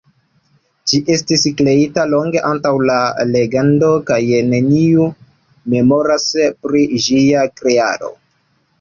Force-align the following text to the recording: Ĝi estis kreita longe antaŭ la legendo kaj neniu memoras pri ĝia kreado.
Ĝi 0.91 0.99
estis 1.15 1.43
kreita 1.59 2.05
longe 2.13 2.41
antaŭ 2.53 2.73
la 2.93 2.97
legendo 3.35 3.93
kaj 4.09 4.19
neniu 4.49 5.09
memoras 5.77 6.29
pri 6.67 6.87
ĝia 7.09 7.49
kreado. 7.63 8.15